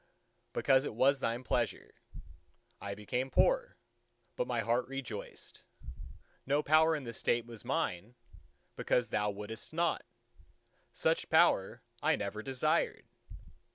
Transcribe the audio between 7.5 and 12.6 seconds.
mine, because Thou wouldst not: such power I never